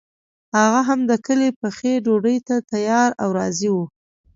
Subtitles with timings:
[0.57, 3.85] هغه هم د کلي پخې ډوډۍ ته تیار او راضي وو.